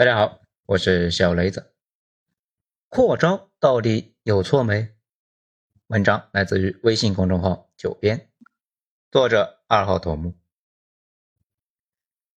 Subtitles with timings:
[0.00, 1.74] 大家好，我是小雷子。
[2.88, 4.94] 扩招到底有错没？
[5.88, 8.30] 文章来自于微信公众号九编，
[9.10, 10.38] 作者二号头目。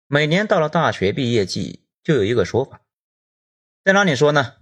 [0.07, 2.81] 每年到了大学毕业季，就有一个说法，
[3.85, 4.57] 在哪里说呢？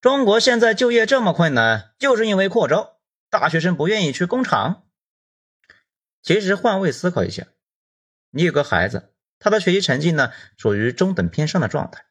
[0.00, 3.00] 中国现在就业这么困难，就是因为扩招，
[3.30, 4.86] 大学生不愿意去工厂。
[6.22, 7.48] 其实换位思考一下，
[8.30, 12.06] 你有个孩子，他的学习成绩呢属于中等偏上的状态，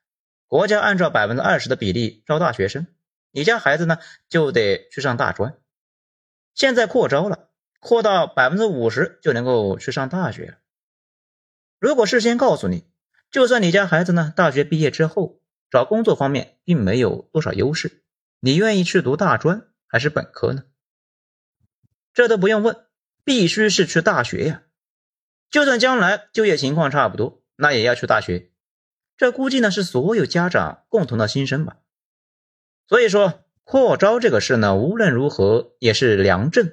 [0.54, 2.86] 国家按照百分之二十的比例招大学生，
[3.32, 3.98] 你家孩子呢
[4.30, 5.58] 就得去上大专。
[6.54, 10.58] 现在扩招了，扩到百分之五十就能够去上大学了。
[11.80, 12.86] 如果事先告诉你，
[13.32, 15.41] 就算你家孩子呢大学毕业之后
[15.72, 18.04] 找工作方面并没有多少优势，
[18.40, 20.66] 你愿意去读大专还是本科呢？
[22.13, 22.85] 这都不用问，
[23.24, 24.62] 必须是去大学呀。
[25.49, 28.52] 就算将来就业情况差不多，那也要去大学。
[29.17, 31.77] 这估计呢是所有家长共同的心声吧。
[32.88, 36.71] 所以说，扩招这个事呢，无论如何也是良政，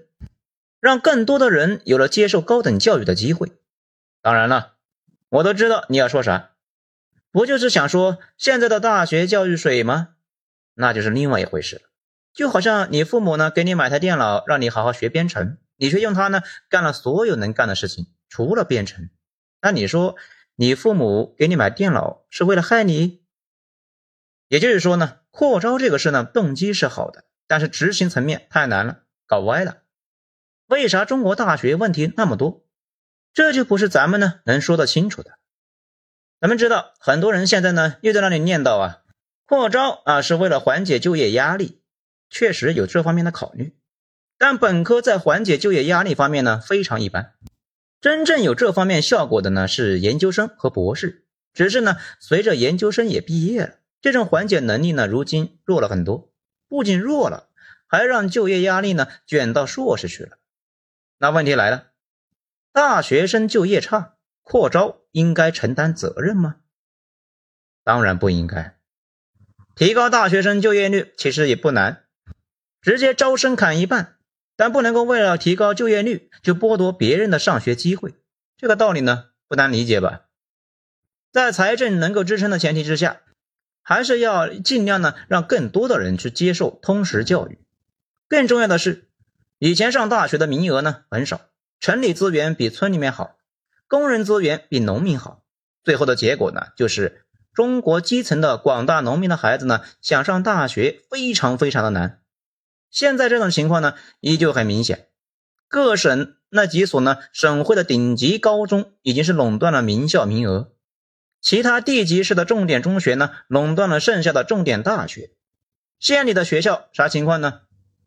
[0.80, 3.52] 让更多的人有了接受高等教育的机会。
[4.22, 4.74] 当然了。
[5.32, 6.50] 我都知道你要说啥，
[7.30, 10.16] 不就是想说现在的大学教育水吗？
[10.74, 11.82] 那就是另外一回事了。
[12.34, 19.08] 就好像你父母呢给你买台电脑，让你好好学编程，你却用它呢干了所有能干的事情，除了编程。
[19.62, 20.16] 那你说
[20.60, 23.22] 你父母给你买电脑是为了害你？
[24.48, 29.78] 也就是说呢，扩招这个事呢，动机是好的，但是执行层面太难了，搞歪了。
[30.66, 32.66] 为啥中国大学问题那么多？
[33.32, 35.38] 这就不是咱们呢能说得清楚的。
[36.42, 38.98] 咱们知道，很多人现在呢又在那里念叨啊，
[39.46, 41.80] 扩招啊是为了缓解就业压力，
[42.28, 43.74] 确实有这方面的考虑。
[44.36, 47.32] 但本科在缓解就业压力方面呢非常一般，
[48.00, 51.26] 真正有这方面效果的呢是研究生和博士。
[51.52, 56.32] 只是呢随着研究生也毕业了，这种缓解能力呢如今弱了很多，
[56.68, 57.48] 不仅弱了，
[57.86, 60.38] 还让就业压力呢卷到硕士去了。
[61.18, 61.88] 那问题来了。
[62.72, 66.56] 大学生就业差，扩招应该承担责任吗？
[67.82, 68.78] 当然不应该。
[69.74, 72.04] 提高大学生就业率其实也不难，
[72.80, 74.18] 直接招生砍一半，
[74.60, 78.12] 但不能够为了提高就业率就剥夺别人的上学机会。
[78.58, 80.26] 这个道理呢不难理解吧？
[81.32, 83.22] 在财政能够支撑的前提之下，
[83.80, 87.58] 还是要尽量呢让更多的人去接受通识教育。
[88.28, 89.08] 更重要的是，
[89.58, 91.40] 以前上大学的名额呢很少。
[91.80, 93.38] 城里资源比村里面好，
[93.88, 95.42] 工人资源比农民好，
[95.82, 102.19] 最后的结果呢，就是中国基层的广大农民的孩子呢，想上大学非常非常的难。
[102.90, 105.08] 现在这种情况呢，依旧很明显，
[105.68, 110.72] 各省那几所呢，省会的顶级高中已经是垄断了名校名额，
[111.40, 115.30] 其他地级市的重点中学呢，垄断了剩下的重点大学，
[115.98, 117.60] 县里的学校啥情况呢？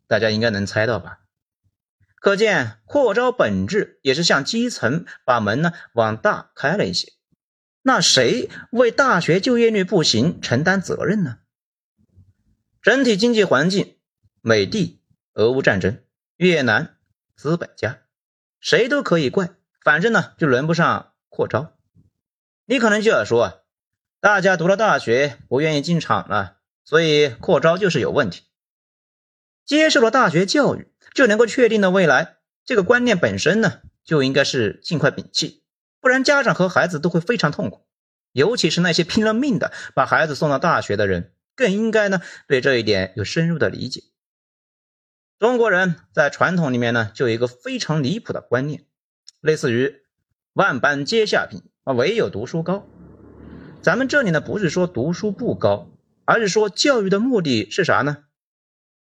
[0.06, 1.20] 大家应该能猜到吧？
[2.16, 7.12] 可见扩招本质也是向基层把门呢往大开了一些。
[7.82, 11.38] 那谁为大学就业率不行承担责任呢？
[12.80, 13.96] 整体经济环境，
[14.46, 15.00] 美帝、
[15.32, 16.02] 俄乌战争、
[16.36, 16.98] 越南、
[17.34, 18.00] 资本家，
[18.60, 19.48] 谁都可以怪，
[19.82, 21.74] 反正呢就轮不上扩招。
[22.66, 23.54] 你可能就要说啊，
[24.20, 28.42] 大家读了大学不愿意进厂了，所以扩招就是有问题。
[29.64, 30.90] 接受了大学教育。
[31.14, 35.62] 就能够确定的未来，这个观念本身呢，就应该是尽快摒弃，
[36.00, 37.86] 不然家长和孩子都会非常痛苦。
[38.32, 44.02] 尤其是那些拼了命的把孩子送到大学的人，更应该呢对这一点有深入的理解。
[45.38, 48.86] 中国人在传统里面呢，就有一个非常离谱的观念，
[49.40, 50.02] 类似于
[50.54, 52.86] “万般皆下品，唯有读书高”。
[53.82, 55.90] 咱们这里呢，不是说读书不高，
[56.24, 58.24] 而是说教育的目的是啥呢？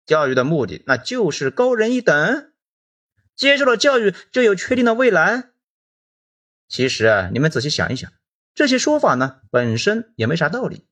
[0.07, 2.53] 教育的目的，那就是高人一等。
[3.37, 5.51] 接受了教育，就有确定的未来。
[6.69, 8.13] 其实啊，你们仔细想一想，
[8.55, 10.87] 这些说法呢，本身也没啥道理。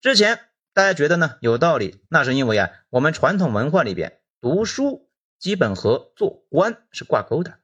[0.00, 0.40] 之前
[0.72, 5.08] 大家觉得呢有道理，那是因为啊，我们传统文化里边读书
[5.38, 7.60] 基本和做官是挂钩的，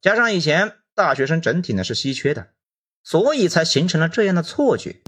[0.00, 2.50] 加上以前大学生整体呢是稀缺的，
[3.02, 5.02] 所以才形成了这样的错觉。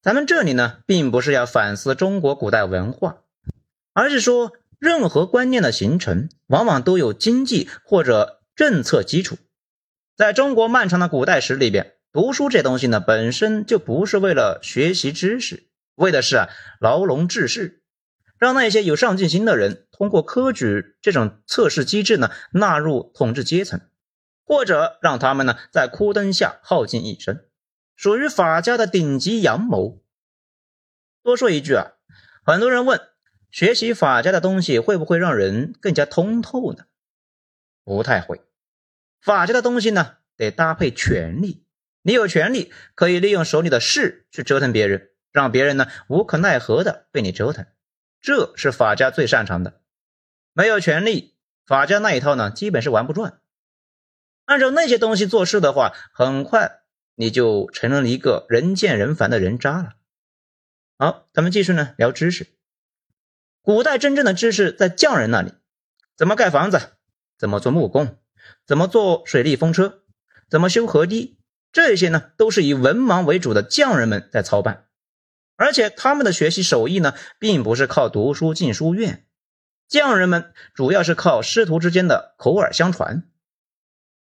[0.00, 3.24] 咱们这里呢，并不是要反思中国古代文化。
[3.94, 9.38] 而是说，任何观念的形成，往往都有经济或者政策基础。
[10.16, 15.64] 在中国漫长的古代史里边，读书这东西呢，本身就不是为了学习知识，
[15.96, 16.48] 为的是啊
[16.78, 17.81] 牢笼治世，
[18.42, 23.80] 让那些有上进心的人通过科举这种测试机制呢，纳入统治阶层，
[24.44, 27.44] 或者让他们呢在枯灯下耗尽一生，
[27.94, 30.02] 属于法家的顶级阳谋。
[31.22, 31.92] 多说一句啊，
[32.44, 33.00] 很多人问，
[33.52, 36.86] 学习法家的东西会不会让人更加通透呢？
[37.84, 38.40] 不太会。
[39.20, 41.64] 法家的东西呢，得搭配权力。
[42.02, 47.64] 你有权利可以利用手里的势去折腾别人，让别人呢无可奈何的被你折腾，
[48.22, 49.80] 这是法家最擅长的。
[50.52, 51.34] 没有权利，
[51.66, 53.40] 法家那一套呢，基本是玩不转。
[54.44, 56.82] 按照那些东西做事的话，很快
[57.14, 59.94] 你就成了一个人见人烦的人渣了。
[60.98, 62.46] 好，咱们继续呢聊知识。
[63.60, 65.52] 古代真正的知识在匠人那里，
[66.16, 66.80] 怎么盖房子，
[67.36, 68.18] 怎么做木工，
[68.66, 70.02] 怎么做水利风车，
[70.48, 71.38] 怎么修河堤。
[71.72, 74.88] 这些呢，都是以文盲为主的匠人们在操办，
[75.62, 79.24] 而且他们的学习手艺呢，并不是靠读书进书院，
[79.86, 83.22] 匠人们主要是靠师徒之间的口耳相传。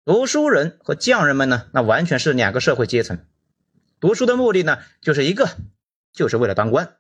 [0.05, 3.27] 读书人和匠人们呢，那完全是两个社会阶层。
[3.99, 5.49] 读书的目的呢，就是一个，
[6.13, 6.97] 就是为了当官，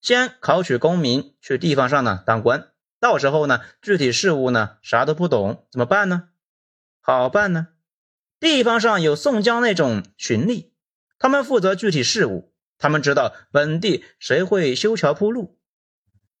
[0.00, 2.66] 先考取功名，去地方上呢当官。
[2.98, 6.30] 到时候呢，具体事务呢，啥都不懂，怎么办呢？
[7.00, 7.68] 好办呢。
[8.40, 10.70] 地方上有宋江那种巡吏，
[11.20, 12.51] 他们负责具体事务，
[12.82, 15.56] 他们知道本地谁会修桥铺路。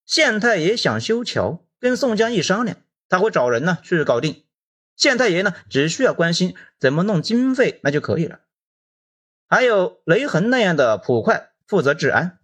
[0.04, 2.78] 县太爷想修桥，跟宋江一商量，
[3.08, 4.44] 他会找人呢去搞定。
[4.96, 8.40] 县太爷呢只需要关心怎么弄经费，那就可以了。
[9.48, 12.40] 还有雷横那样的捕快负责治安。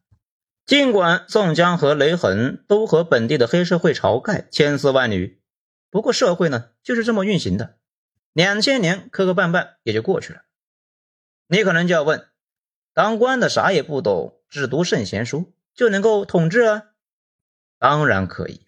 [0.65, 5.41] 尽管宋江和雷横都和本地的黑社会晁盖千丝万缕，
[5.91, 7.79] 不过社会呢就是这么运行的。
[8.33, 10.43] 两千年磕磕绊绊也就过去了，
[11.49, 12.29] 你可能就要问：
[12.99, 16.83] 当官的啥也不懂，只读圣贤书就能够统治啊？
[17.79, 18.63] 当然可以。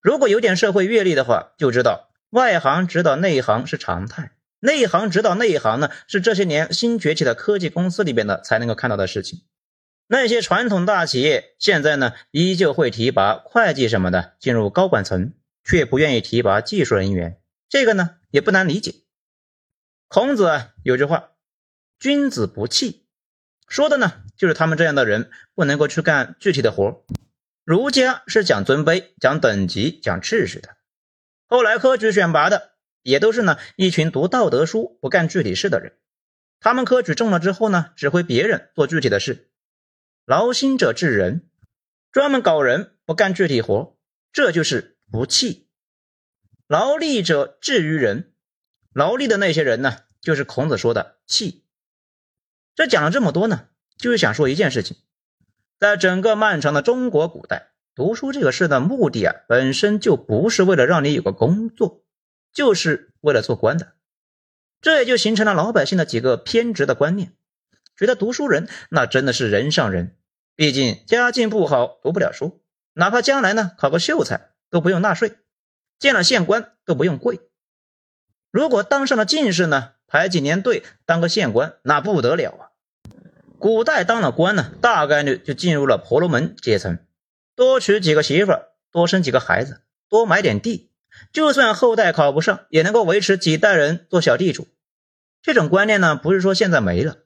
[0.00, 9.42] 如果有点社会阅历的话，就知道外行指导内行是常态，内行指导内行呢，是这些年新崛起的科技公司里边的才能够看到的事情。
[10.06, 17.38] 那些传统大企业现在呢，依旧会提拔会计什么的进入高管层，却不愿意提拔技术人员。
[17.68, 18.16] 这个呢？
[18.30, 18.94] 也不难理解，
[20.08, 21.32] 孔子啊有句话
[22.00, 23.01] ：“君子不器”，
[23.72, 27.06] 说的呢就是他们这样的人不能够去干具体的活。
[27.64, 30.76] 儒家是讲尊卑、讲等级、讲秩序的。
[31.46, 35.94] 后来科举选拔的也都是呢一群读道德书、不干具体事的人。
[36.60, 39.48] 他们科举中了之后呢，指挥别人做具体的事。
[40.26, 41.48] 劳心者治人，
[42.10, 43.96] 专门搞人，不干具体活，
[44.34, 45.70] 这就是不器。
[46.66, 48.34] 劳力者治于人，
[48.92, 51.61] 劳力的那些人呢，就是孔子说的器。
[52.74, 54.96] 这讲了这么多呢，就是想说一件事情，
[55.78, 62.04] 在整个漫长的中国古代，读书这个事的目的啊，本身就不是为了让你有个工作，
[62.52, 63.92] 就是为了做官的。
[64.80, 67.34] 这也就形成了老百姓的几个偏执的观念，
[67.96, 70.16] 觉得读书人那真的是人上人，
[70.56, 72.62] 毕竟家境不好，读不了书，
[72.94, 75.38] 哪怕将来呢考个秀才都不用纳税。
[75.98, 77.48] 见了县官都不用跪，
[78.50, 82.62] 如果当上了进士呢，排几年队当个县官那不得了啊！
[83.58, 86.98] 古代当了官呢，大概率就进入了婆罗门阶层，
[87.56, 88.52] 多娶几个媳妇，
[88.90, 89.80] 多生几个孩子，
[90.10, 90.90] 多买点地，
[91.32, 94.68] 就算后代考不上，也能够维持几代人做小地主。
[95.40, 97.16] 这种观念呢，不是说现在没了。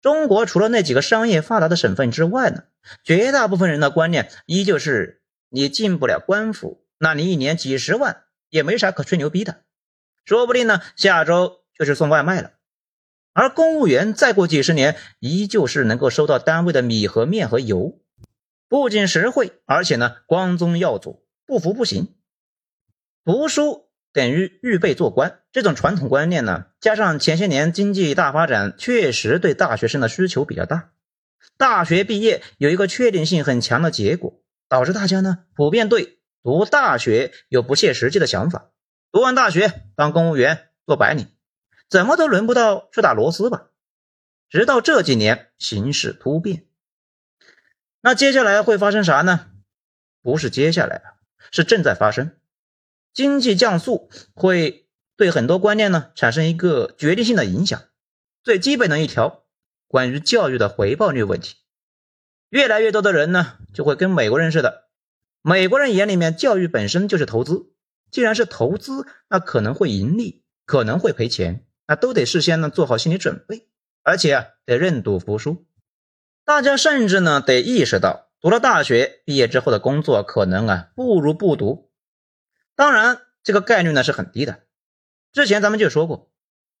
[0.00, 2.62] 中国除了那几个商业发达的省份之外呢，
[3.04, 6.82] 绝大部分人的观念依旧是你进不了官府。
[6.96, 9.64] 那你一年几十万也没啥可吹牛逼的，
[10.24, 12.52] 说不定呢，下周就是送外卖了。
[13.32, 18.00] 而公务员再过几十年，依旧是能够收到单位的米和面和油，
[18.68, 22.14] 不仅实惠，而且呢，光宗耀祖，不服不行。
[23.24, 30.90] 读书等于预备做官，这种传统观念呢，加上前些年经济大发展，确实对大学生的需求比较大。
[31.56, 36.14] 大学毕业有一个确定性很强的结果，导致大家呢，普遍对。
[36.42, 38.70] 读大学有不切实际的想法，
[39.10, 41.26] 读完大学当公务员做白领，
[41.88, 43.68] 怎么都轮不到去打螺丝吧？
[44.48, 46.66] 直到这几年形势突变，
[48.00, 49.50] 那接下来会发生啥呢？
[50.22, 51.02] 不是接下来了，
[51.50, 52.36] 是正在发生。
[53.12, 57.82] 经济降速会对很多观念呢产生一个决定性的影响。
[58.42, 59.44] 最基本的一条，
[59.88, 61.56] 关于教育的回报率问题，
[62.48, 64.88] 越来越多的人呢就会跟美国人似的。
[65.42, 67.72] 美国人眼里面，教育本身就是投资。
[68.12, 73.68] 既然是投资，那可能会盈利，可能会赔钱，那都得事先呢做好心理准备，
[74.02, 75.66] 而且啊得认赌服输。
[76.44, 81.90] 大家甚至呢得意识到，读了大学毕业之后的工作可能啊不如不读。
[82.74, 84.60] 当然，这个概率呢是很低的。
[85.32, 86.30] 之前咱们就说过，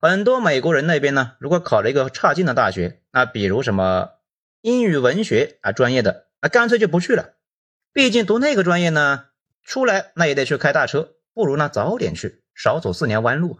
[0.00, 4.10] 很多美国人那边呢，如果考了一个差劲的大学，那比如什么
[4.60, 7.34] 英语文学啊专业的啊，干脆就不去了。
[7.92, 9.26] 毕竟读那个专业呢，
[9.62, 13.58] 出来那也得去开大车，不如呢早点去，少走四年弯路。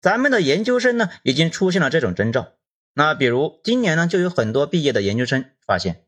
[0.00, 2.52] 咱们的研究生呢，已经出现了这种征兆。
[2.94, 6.04] 那比如今年呢，就有很多毕业的研究生发现，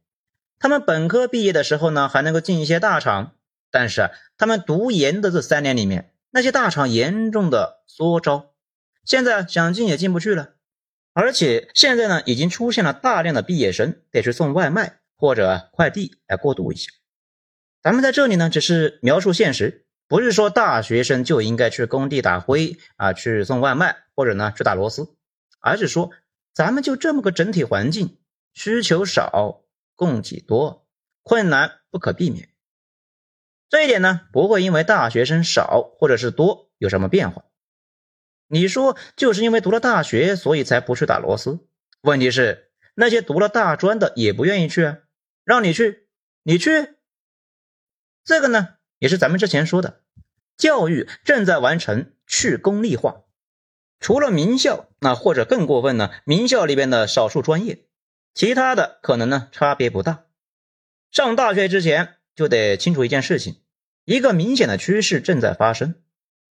[0.59, 3.37] 他们本科毕业的时候呢，还能够进一些大厂，
[3.71, 8.53] 但是，他们读研的这三年里面，那些大厂严重的缩招，
[9.05, 10.55] 现在想进也进不去了。
[11.13, 16.91] 而且现在呢，已经出现了大量的毕业生得去送外卖或者快递来过渡一下。
[17.83, 19.87] 咱们在这里呢，只是描述现实。
[20.11, 25.15] 不是说大学生就应该去工地打灰啊，去送外卖或者呢去打螺丝，
[25.61, 26.11] 而是说
[26.53, 28.19] 咱们就这么个整体环境，
[28.53, 29.63] 需求少，
[29.95, 30.89] 供给多，
[31.23, 32.49] 困难不可避免。
[33.69, 37.45] 这一点呢，不会因为大学生少或者是多有什么变化。
[38.49, 41.69] 你说就是因为读了大学，所以才不去打螺丝？
[42.01, 44.99] 问题是那些读了大专的也不愿意去啊，
[45.45, 46.09] 让你去，
[46.43, 46.97] 你去，
[48.25, 48.80] 这个呢？
[49.01, 50.03] 也是咱们之前说的，
[50.57, 53.23] 教育正在完成去功利化。
[53.99, 56.11] 除了名校，那或者更过分呢？
[56.25, 57.87] 名校里边的少数专业，
[58.35, 60.27] 其他的可能呢差别不大。
[61.11, 63.57] 上大学之前就得清楚一件事情，
[64.05, 65.97] 一个明显的趋势正在发生。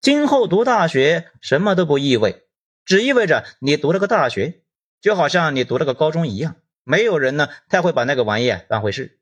[0.02, 2.48] 今后读大学什么都不意味，
[2.84, 4.64] 只意味着你读了个大学，
[5.02, 9.20] 就好像你读了个高中一样，没有人呢太会把那个玩意当回事。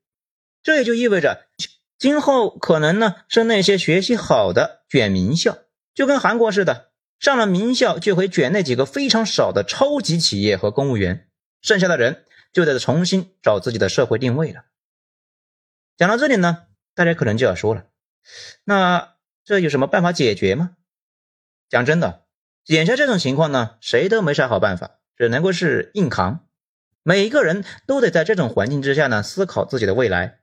[0.63, 1.45] 这也就意味着。
[1.97, 5.57] 今后可能呢是那些学习好的卷名校，
[5.95, 11.27] 就跟韩国似的，上了名校就会卷那几个非常少的超级企业和公务员，
[11.61, 12.23] 剩下的人
[12.53, 14.65] 就得重新找自己的社会定位了。
[15.97, 17.85] 讲到这里呢，大家可能就要说了，
[18.63, 20.75] 那这有什么办法解决吗？
[21.69, 22.25] 讲真的，
[22.67, 26.47] 眼下这种情况呢，谁都没啥好办法，只能够是硬扛。
[27.01, 30.41] 每一个人都得在这种环境之下呢，思考自己的未来。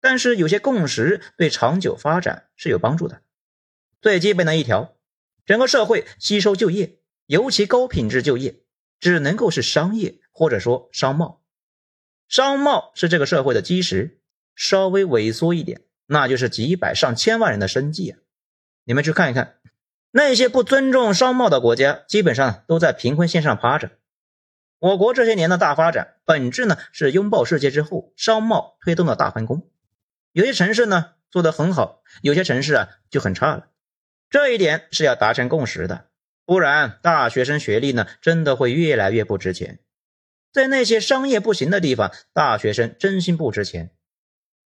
[0.00, 3.22] 但是有些共识对长久发展是有帮助的。
[4.00, 4.96] 最基本的一条，
[5.44, 8.62] 整个社会吸收就业，尤其高品质就业，
[9.00, 11.42] 只能够是商业或者说商贸。
[12.28, 14.20] 商贸是这个社会的基石，
[14.54, 18.18] 稍微萎缩一点，那就是几百上千万人的生计啊！
[18.84, 19.58] 你们去看一看，
[20.10, 23.92] 那些不尊重商贸的国家，基本上都在贫困线上趴着。
[24.78, 29.68] 我国这些年的大发展，本质呢是拥抱世界之后，商贸推动的大分工。
[30.38, 33.70] 有些城市呢做得很好，有些城市啊就很差了，
[34.30, 36.10] 这一点是要达成共识的，
[36.46, 39.80] 不然大学生学历呢真的会越来越不值钱。
[40.52, 43.90] 在那些商业不行的地方，大学生真心不值钱。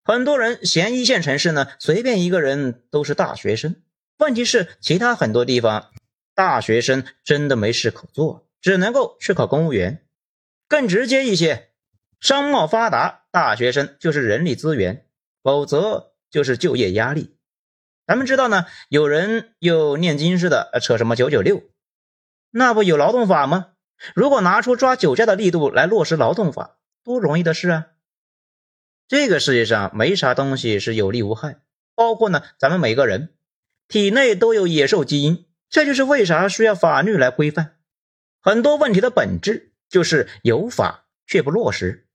[0.04, 3.76] 很多人嫌一线城市呢随便一个人都是大学生，
[4.18, 5.90] 问题是其他很多地方
[6.34, 10.04] 大学生真的没事可做，只能够去考公务员。
[10.68, 11.70] 更直接一些，
[12.20, 15.06] 商贸发达，大学生就是人力资源。
[15.42, 17.36] 否则就是就业压力。
[18.06, 21.62] 咱们知道呢，有人又念经似的扯什么九九六，
[22.50, 23.68] 那不有劳动法吗？
[24.14, 27.86] 如果拿出抓酒驾的力度来落实劳动法，多容易的事啊！
[29.06, 31.60] 这个世界上没啥东西是有利无害，
[31.94, 33.34] 包括呢咱们每个人
[33.86, 37.76] 体内都有野兽基因，这就是为啥需要法律来规范。
[38.40, 42.08] 很多问题的本质就是有法却不落实，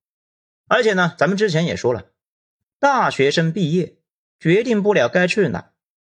[0.68, 2.08] 而且呢，咱们之前也说了。
[2.80, 3.98] 大学生毕业
[4.40, 5.72] 决定不了该去哪，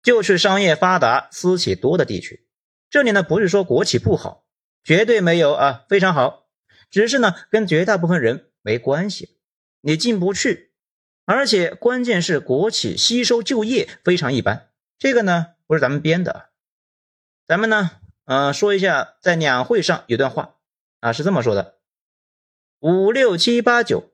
[0.03, 2.45] 就去商业发达、私企多的地区。
[2.89, 4.45] 这里呢不是说国企不好，
[4.83, 6.47] 绝对没有啊，非常好。
[6.89, 9.37] 只是呢跟绝大部分人没关系，
[9.81, 10.73] 你进不去。
[11.25, 16.49] 而且关键是国企吸收就业非常一般，这个呢不是咱们编的。
[17.45, 17.91] 咱们呢，
[18.25, 20.55] 呃，说一下在两会上有段话
[20.99, 21.77] 啊，是这么说的：
[22.79, 24.08] 五六七八九。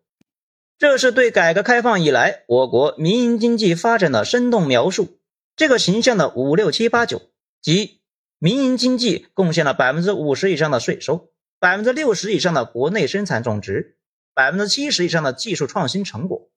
[0.78, 5.20] 这是对改革开放以来我国民营经济发展的生动描述。
[5.56, 7.22] 这个形象的五六七八九，
[7.62, 8.02] 即
[8.40, 11.30] 民营经济贡献了百分之五十以上的税收，
[11.60, 13.98] 百分之六十以上的国内生产总值，
[14.34, 16.50] 百分之七十以上的技术创新成果，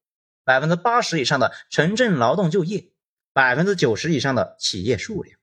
[0.45, 2.91] 百分之八十以上的城镇劳动就业，
[3.33, 5.39] 百分之九十以上的企业数量。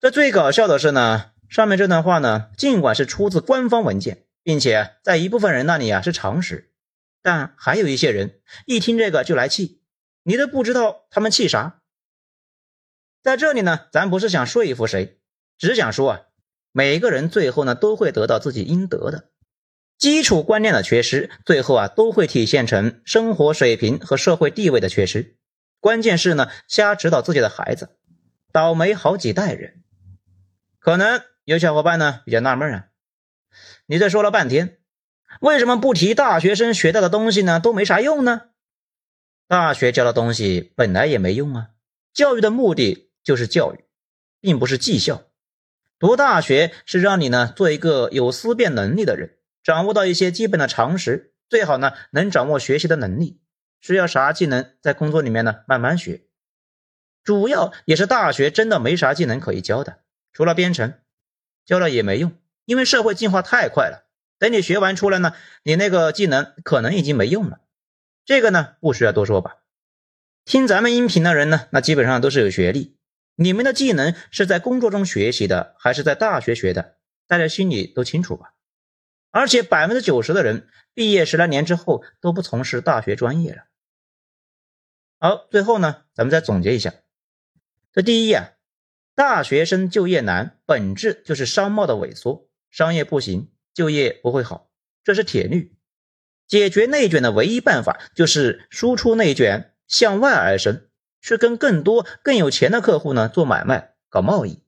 [0.00, 6.69] 这最搞笑的是呢，上面这段话呢，尽管是出自官方文件，并且在一部分人那里啊是常识。
[7.22, 9.82] 但还有一些人一听这个就来气，
[10.22, 11.82] 你都不知道他们气啥。
[13.22, 15.20] 在这里呢，咱不是想说服谁，
[15.58, 16.20] 只想说啊，
[16.72, 19.30] 每个人最后呢都会得到自己应得的。
[19.98, 25.36] 基础观念的缺失，最后啊都会体现成生活水平和社会地位的缺失。
[25.78, 27.98] 关键是呢，瞎指导自己的孩子，
[28.50, 29.82] 倒霉好几代人。
[30.78, 32.86] 可能有小伙伴呢比较纳闷啊，
[33.84, 34.79] 你这说了半天。
[35.38, 37.60] 为什么不提大学生学到的东西呢？
[37.60, 38.48] 都没啥用呢？
[39.46, 41.68] 大学教的东西本来也没用啊。
[42.12, 43.84] 教育的目的就是教育，
[44.40, 45.22] 并不是绩效。
[45.98, 53.40] 读大学是让你呢做一个有思辨能力的人，掌握到一些基本的常识，最好呢能掌握学习的能力。
[53.80, 56.22] 需要啥技能，在工作里面呢慢慢学。
[57.22, 60.00] 主要也是大学真的没啥技能可以教的，
[60.32, 60.94] 除了编程，
[61.64, 62.32] 教了也没用，
[62.64, 64.09] 因为社会进化太快了。
[64.40, 67.60] 等你学完出来呢，你那个技能可能已经没用了。
[68.24, 69.58] 这个呢，不需要多说吧？
[70.46, 72.96] 听咱们音频的人呢，那基本上都是有学历。
[73.34, 76.96] 你们的技能是在工作中学习的，还是在大学学的？
[77.26, 78.54] 大家心里都清楚吧？
[79.30, 83.64] 而且百分之九十的人毕业十来年之后都不从事大学专业了。
[85.18, 86.94] 好，最后呢，咱们再总结一下：
[87.92, 88.52] 这第一啊，
[89.14, 93.52] 大学生就业难，本质就是商贸的萎缩，商业不行。
[93.74, 94.70] 就业不会好，
[95.04, 95.76] 这是铁律。
[96.46, 100.88] 解决内卷的唯一办法就是输出内卷，向外而生，
[101.20, 104.64] 去跟更多更有钱的客户呢做买卖、搞贸易，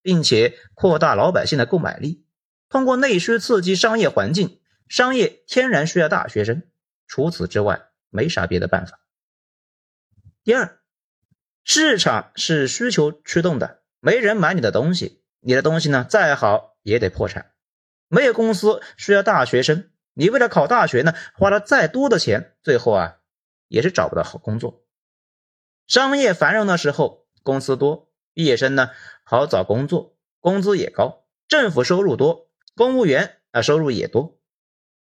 [0.00, 2.24] 并且扩大老百姓的购买力。
[2.70, 6.62] 通过内需刺激商业环境，商业天然需要大学生。
[7.06, 9.00] 除此之外，没啥别的办法。
[10.44, 10.80] 第二，
[11.62, 17.52] 市场是需求驱动的，没人买你的东西，你的东西呢再好也得破产。
[18.08, 23.18] 没有公司需要大学生，你为了考大学呢，花了再多的钱，最后啊，
[23.68, 24.84] 也是找不到好工作。
[25.86, 28.90] 商业繁荣的时候，公司多，毕业生呢
[29.22, 34.38] 好找工作，工资也高，政府收入多，公务员啊收入也多。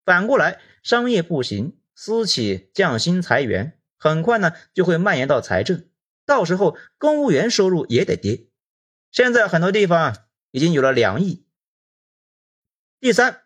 [0.04, 5.88] 反过来，商业不行，私企降薪裁员，很快呢就会蔓延到财政，
[6.26, 8.48] 到时候公务员收入也得跌。
[9.12, 10.16] 现在很多地方
[10.52, 11.45] 已经有了两亿。
[13.06, 13.44] 第三，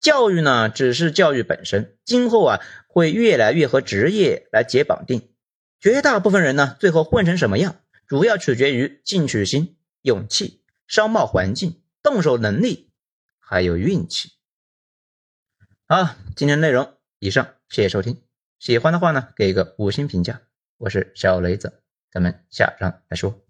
[0.00, 5.32] 教育呢只是教育本身，今后啊会越来越和职业来结绑定。
[5.78, 7.76] 绝大部分人呢最后混成什么样，
[8.08, 12.90] 主要取决于进取心、勇气、商贸环境、动手能力，
[13.38, 14.32] 还有运气。
[15.86, 18.20] 好，今天内容以上，谢谢收听。
[18.58, 20.42] 喜欢的话呢，给个五星评价。
[20.78, 23.45] 我是小雷子，咱们下章再说。